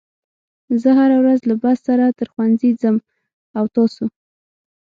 [0.81, 2.95] زه هره ورځ له بس سره تر ښوونځي ځم
[3.57, 4.05] او تاسو